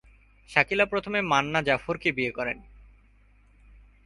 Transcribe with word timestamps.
শাকিলা 0.49 0.85
প্রথমে 0.85 1.19
মান্না 1.21 1.59
জাফরকে 1.61 2.09
বিয়ে 2.11 2.31
করেন। 2.31 2.57